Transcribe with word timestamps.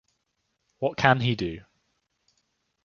What 0.79 0.97
can 0.97 1.19
he 1.21 1.35
do? 1.35 1.59